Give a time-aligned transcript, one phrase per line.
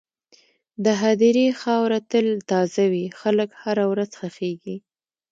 [0.83, 4.77] د هدیرې خاوره تل تازه وي، خلک هره ورځ ښخېږي.